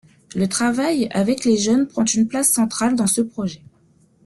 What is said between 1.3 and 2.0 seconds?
les jeunes